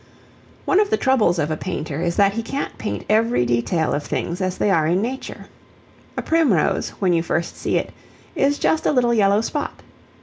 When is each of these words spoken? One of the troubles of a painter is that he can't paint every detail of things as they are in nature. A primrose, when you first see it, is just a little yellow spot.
One 0.65 0.79
of 0.79 0.89
the 0.89 0.97
troubles 0.97 1.37
of 1.37 1.51
a 1.51 1.55
painter 1.55 2.01
is 2.01 2.15
that 2.15 2.33
he 2.33 2.41
can't 2.41 2.75
paint 2.79 3.05
every 3.07 3.45
detail 3.45 3.93
of 3.93 4.01
things 4.03 4.41
as 4.41 4.57
they 4.57 4.71
are 4.71 4.87
in 4.87 4.99
nature. 4.99 5.45
A 6.17 6.23
primrose, 6.23 6.89
when 6.99 7.13
you 7.13 7.21
first 7.21 7.55
see 7.55 7.77
it, 7.77 7.91
is 8.35 8.57
just 8.57 8.87
a 8.87 8.91
little 8.91 9.13
yellow 9.13 9.41
spot. 9.41 9.83